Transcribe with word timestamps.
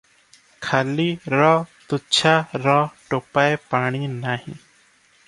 ଖାଲି– 0.67 1.03
ର– 1.33 1.49
ତୁଚ୍ଛା– 1.91 2.33
ର 2.65 2.79
ଟୋପାଏ 3.13 3.61
ପାଣି 3.75 4.03
ନାହିଁ। 4.17 4.57